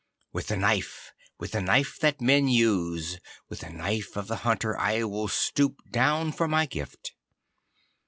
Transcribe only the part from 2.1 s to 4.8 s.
men use, with the knife of the hunter,